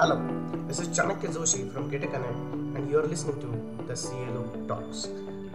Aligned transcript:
Hello, 0.00 0.16
this 0.66 0.80
is 0.80 0.88
Chanakya 0.88 1.28
Joshi 1.30 1.70
from 1.70 1.90
GetAConnect 1.90 2.74
and 2.74 2.90
you're 2.90 3.06
listening 3.06 3.38
to 3.42 3.84
the 3.84 3.94
CLO 3.94 4.44
Talks. 4.66 5.08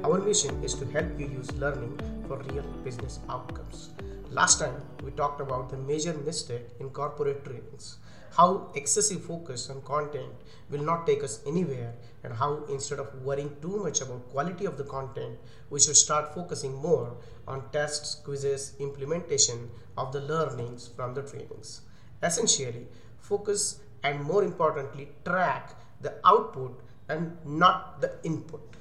Our 0.03 0.19
mission 0.19 0.63
is 0.63 0.75
to 0.75 0.85
help 0.85 1.19
you 1.19 1.25
use 1.25 1.51
learning 1.53 1.99
for 2.27 2.37
real 2.53 2.61
business 2.83 3.17
outcomes. 3.27 3.89
Last 4.29 4.59
time 4.59 4.83
we 5.03 5.09
talked 5.09 5.41
about 5.41 5.71
the 5.71 5.77
major 5.77 6.13
mistake 6.13 6.67
in 6.79 6.91
corporate 6.91 7.43
trainings, 7.43 7.97
how 8.37 8.69
excessive 8.75 9.23
focus 9.23 9.67
on 9.71 9.81
content 9.81 10.31
will 10.69 10.83
not 10.83 11.07
take 11.07 11.23
us 11.23 11.41
anywhere 11.47 11.95
and 12.23 12.31
how 12.31 12.65
instead 12.69 12.99
of 12.99 13.15
worrying 13.23 13.49
too 13.63 13.77
much 13.77 14.01
about 14.01 14.29
quality 14.29 14.65
of 14.65 14.77
the 14.77 14.83
content, 14.83 15.39
we 15.71 15.79
should 15.79 15.97
start 15.97 16.35
focusing 16.35 16.75
more 16.75 17.17
on 17.47 17.63
tests, 17.71 18.13
quizzes, 18.13 18.73
implementation 18.79 19.71
of 19.97 20.13
the 20.13 20.21
learnings 20.21 20.87
from 20.87 21.15
the 21.15 21.23
trainings. 21.23 21.81
Essentially, 22.21 22.85
focus 23.17 23.79
and 24.03 24.23
more 24.23 24.43
importantly 24.43 25.09
track 25.23 25.75
the 26.01 26.13
output 26.25 26.79
and 27.09 27.37
not 27.45 28.01
the 28.01 28.13
input. 28.23 28.75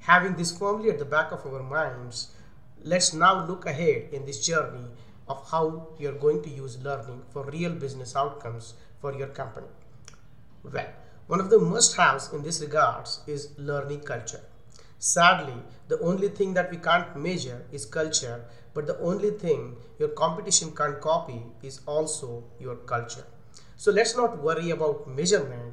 Having 0.00 0.36
this 0.36 0.56
firmly 0.56 0.90
at 0.90 0.98
the 0.98 1.04
back 1.04 1.32
of 1.32 1.44
our 1.46 1.62
minds, 1.62 2.34
let's 2.82 3.12
now 3.12 3.46
look 3.46 3.66
ahead 3.66 4.08
in 4.12 4.24
this 4.24 4.46
journey 4.46 4.86
of 5.28 5.50
how 5.50 5.88
you're 5.98 6.12
going 6.12 6.42
to 6.42 6.50
use 6.50 6.82
learning 6.82 7.22
for 7.30 7.44
real 7.50 7.72
business 7.72 8.16
outcomes 8.16 8.74
for 9.00 9.14
your 9.14 9.28
company. 9.28 9.66
Well, 10.62 10.86
one 11.26 11.40
of 11.40 11.50
the 11.50 11.58
must-haves 11.58 12.32
in 12.32 12.42
this 12.42 12.60
regards 12.60 13.20
is 13.26 13.50
learning 13.58 14.00
culture. 14.00 14.40
Sadly, 14.98 15.62
the 15.88 16.00
only 16.00 16.28
thing 16.28 16.54
that 16.54 16.70
we 16.70 16.78
can't 16.78 17.16
measure 17.16 17.66
is 17.70 17.84
culture, 17.84 18.44
but 18.74 18.86
the 18.86 18.98
only 18.98 19.30
thing 19.30 19.76
your 19.98 20.08
competition 20.08 20.74
can't 20.74 21.00
copy 21.00 21.42
is 21.62 21.80
also 21.86 22.44
your 22.58 22.76
culture. 22.76 23.26
So 23.78 23.92
let's 23.92 24.16
not 24.16 24.42
worry 24.42 24.70
about 24.70 25.06
measurement. 25.08 25.72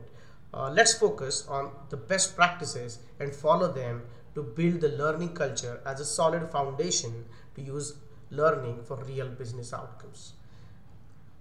Uh, 0.54 0.70
let's 0.70 0.94
focus 0.94 1.46
on 1.48 1.72
the 1.90 1.98
best 1.98 2.36
practices 2.36 3.00
and 3.20 3.36
follow 3.36 3.72
them 3.72 4.04
to 4.36 4.44
build 4.44 4.82
the 4.82 4.90
learning 4.90 5.34
culture 5.34 5.82
as 5.86 6.00
a 6.00 6.06
solid 6.06 6.50
foundation 6.52 7.26
to 7.56 7.62
use 7.62 7.96
learning 8.30 8.84
for 8.84 9.04
real 9.06 9.28
business 9.28 9.74
outcomes. 9.74 10.34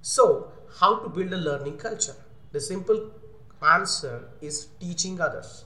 So, 0.01 0.53
how 0.79 1.01
to 1.01 1.09
build 1.11 1.33
a 1.35 1.37
learning 1.37 1.77
culture? 1.77 2.17
The 2.53 2.61
simple 2.61 3.11
answer 3.61 4.29
is 4.41 4.69
teaching 4.81 5.21
others. 5.21 5.65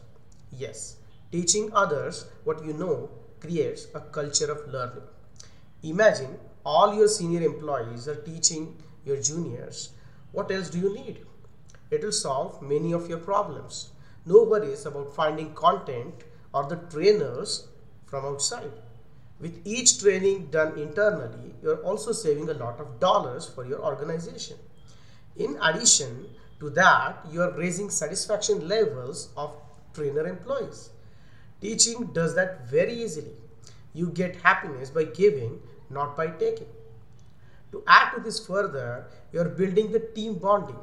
Yes, 0.50 0.96
teaching 1.30 1.70
others 1.74 2.26
what 2.42 2.64
you 2.64 2.72
know 2.72 3.08
creates 3.40 3.86
a 3.94 4.00
culture 4.00 4.50
of 4.50 4.66
learning. 4.72 5.02
Imagine 5.84 6.38
all 6.64 6.92
your 6.94 7.08
senior 7.08 7.42
employees 7.42 8.08
are 8.08 8.16
teaching 8.16 8.76
your 9.04 9.20
juniors 9.22 9.90
what 10.32 10.50
else 10.50 10.70
do 10.70 10.78
you 10.78 10.94
need? 10.94 11.24
It 11.90 12.02
will 12.02 12.12
solve 12.12 12.60
many 12.60 12.92
of 12.92 13.08
your 13.08 13.18
problems. 13.18 13.90
No 14.26 14.44
worries 14.44 14.84
about 14.84 15.14
finding 15.14 15.54
content 15.54 16.24
or 16.52 16.64
the 16.68 16.76
trainers 16.76 17.68
from 18.06 18.24
outside. 18.24 18.72
With 19.40 19.60
each 19.64 20.00
training 20.00 20.48
done 20.50 20.78
internally, 20.78 21.54
you're 21.62 21.82
also 21.82 22.12
saving 22.12 22.48
a 22.50 22.54
lot 22.54 22.80
of 22.80 22.98
dollars 22.98 23.46
for 23.46 23.64
your 23.64 23.80
organization. 23.84 24.56
In 25.36 25.56
addition 25.62 26.26
to 26.60 26.70
that, 26.70 27.24
you're 27.30 27.56
raising 27.56 27.88
satisfaction 27.88 28.66
levels 28.66 29.28
of 29.36 29.54
trainer 29.94 30.26
employees. 30.26 30.90
Teaching 31.60 32.10
does 32.12 32.34
that 32.34 32.68
very 32.68 32.92
easily. 32.92 33.36
You 33.94 34.10
get 34.10 34.36
happiness 34.36 34.90
by 34.90 35.04
giving, 35.04 35.60
not 35.90 36.16
by 36.16 36.28
taking. 36.28 36.66
To 37.72 37.82
add 37.86 38.14
to 38.14 38.20
this 38.20 38.44
further, 38.46 39.06
you 39.32 39.40
are 39.40 39.48
building 39.48 39.92
the 39.92 40.00
team 40.00 40.34
bonding. 40.34 40.78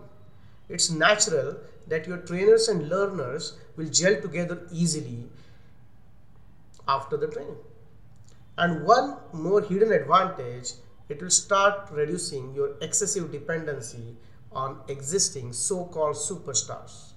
It's 0.69 0.89
natural 0.89 1.57
that 1.87 2.07
your 2.07 2.17
trainers 2.17 2.67
and 2.67 2.89
learners 2.89 3.57
will 3.75 3.87
gel 3.89 4.21
together 4.21 4.67
easily 4.71 5.25
after 6.87 7.17
the 7.17 7.27
training. 7.27 7.57
And 8.57 8.85
one 8.85 9.17
more 9.33 9.61
hidden 9.61 9.91
advantage, 9.91 10.73
it 11.09 11.21
will 11.21 11.29
start 11.29 11.89
reducing 11.91 12.53
your 12.53 12.75
excessive 12.81 13.31
dependency 13.31 14.15
on 14.51 14.79
existing 14.87 15.53
so-called 15.53 16.15
superstars. 16.15 17.11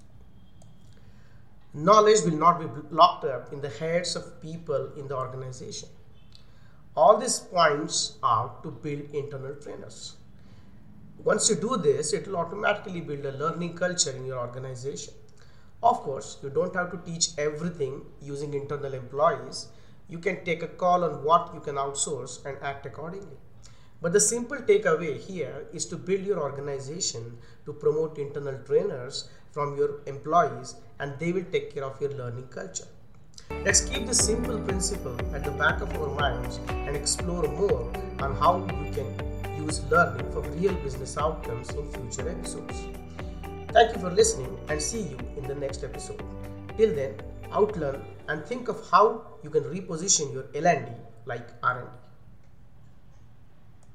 Knowledge 1.75 2.23
will 2.25 2.39
not 2.39 2.59
be 2.59 2.67
locked 2.91 3.25
up 3.25 3.53
in 3.53 3.61
the 3.61 3.69
heads 3.69 4.17
of 4.17 4.43
people 4.43 4.91
in 4.97 5.07
the 5.07 5.17
organization. 5.17 5.89
All 7.01 7.17
these 7.17 7.39
points 7.39 8.19
are 8.25 8.51
to 8.65 8.73
build 8.73 9.15
internal 9.15 9.55
trainers. 9.55 10.17
Once 11.23 11.49
you 11.49 11.55
do 11.55 11.77
this, 11.77 12.13
it 12.13 12.27
will 12.27 12.39
automatically 12.39 13.01
build 13.01 13.25
a 13.25 13.39
learning 13.39 13.75
culture 13.75 14.11
in 14.11 14.27
your 14.27 14.39
organization. 14.39 15.15
Of 15.81 16.01
course, 16.01 16.39
you 16.43 16.51
don't 16.51 16.75
have 16.75 16.91
to 16.91 16.99
teach 17.09 17.29
everything 17.39 18.03
using 18.21 18.53
internal 18.53 18.95
employees. 18.95 19.69
You 20.09 20.19
can 20.19 20.45
take 20.45 20.65
a 20.65 20.67
call 20.67 21.05
on 21.05 21.23
what 21.23 21.55
you 21.55 21.61
can 21.61 21.77
outsource 21.77 22.45
and 22.45 22.59
act 22.63 22.85
accordingly. 22.85 23.39
But 24.03 24.13
the 24.13 24.21
simple 24.21 24.59
takeaway 24.59 25.21
here 25.21 25.67
is 25.73 25.87
to 25.87 25.97
build 25.97 26.23
your 26.23 26.41
organization 26.41 27.39
to 27.67 27.73
promote 27.75 28.19
internal 28.19 28.59
trainers 28.67 29.29
from 29.53 29.77
your 29.77 30.01
employees 30.07 30.75
and 30.99 31.17
they 31.21 31.31
will 31.31 31.49
take 31.53 31.75
care 31.75 31.85
of 31.85 32.01
your 32.01 32.11
learning 32.11 32.49
culture. 32.49 32.89
Let's 33.51 33.81
keep 33.81 34.07
this 34.07 34.25
simple 34.25 34.59
principle 34.61 35.17
at 35.35 35.45
the 35.45 35.51
back 35.51 35.81
of 35.81 35.95
our 36.01 36.09
minds 36.19 36.61
and 36.69 36.97
explore 36.97 37.43
more 37.43 37.93
on 38.21 38.35
how 38.37 38.59
you 38.85 38.93
can 38.93 39.09
use 39.57 39.85
learning 39.91 40.31
for 40.33 40.41
real 40.57 40.75
business 40.77 41.19
outcomes 41.19 41.71
in 41.71 41.91
future 41.93 42.29
episodes. 42.31 42.87
Thank 43.73 43.95
you 43.95 44.01
for 44.01 44.11
listening 44.11 44.59
and 44.69 44.81
see 44.81 45.03
you 45.03 45.19
in 45.37 45.45
the 45.47 45.55
next 45.55 45.85
episode. 45.85 46.23
Till 46.77 46.95
then, 46.95 47.15
outlearn 47.51 48.03
and 48.29 48.45
think 48.45 48.69
of 48.69 48.81
how 48.91 49.23
you 49.43 49.51
can 49.51 49.65
reposition 49.65 50.33
your 50.33 50.47
L&D 50.55 50.93
like 51.27 51.49
R&D. 51.63 52.08